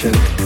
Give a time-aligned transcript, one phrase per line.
[0.00, 0.37] direction.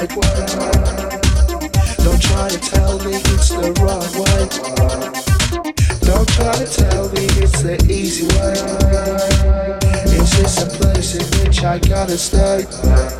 [0.00, 0.22] right way.
[2.04, 4.48] Don't try to tell me it's the wrong way.
[6.00, 8.52] Don't try to tell me it's the easy way.
[10.16, 13.19] Is this a place in which I gotta stay?